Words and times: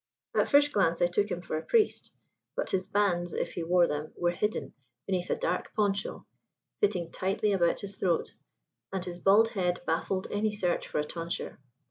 At 0.35 0.47
first 0.49 0.71
glance 0.71 0.99
I 0.99 1.05
took 1.05 1.29
him 1.29 1.43
for 1.43 1.57
a 1.57 1.61
priest; 1.63 2.11
but 2.55 2.71
his 2.71 2.87
bands, 2.87 3.35
if 3.35 3.53
he 3.53 3.61
wore 3.61 3.85
them, 3.85 4.11
were 4.15 4.31
hidden 4.31 4.73
beneath 5.05 5.29
a 5.29 5.35
dark 5.35 5.75
poncho 5.75 6.25
fitting 6.79 7.11
tightly 7.11 7.51
about 7.53 7.81
his 7.81 7.95
throat, 7.97 8.33
and 8.91 9.05
his 9.05 9.19
bald 9.19 9.49
head 9.49 9.81
baffled 9.85 10.25
any 10.31 10.51
search 10.53 10.87
for 10.87 10.97
a 10.97 11.03
tonsure. 11.03 11.59